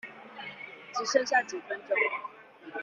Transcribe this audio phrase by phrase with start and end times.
[0.95, 2.73] 只剩下幾分鐘